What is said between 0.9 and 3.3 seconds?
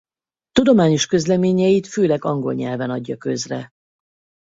közleményeit főleg angol nyelven adja